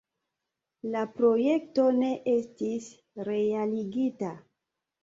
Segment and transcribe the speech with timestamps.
[0.95, 2.89] La projekto ne estis
[3.31, 4.35] realigita.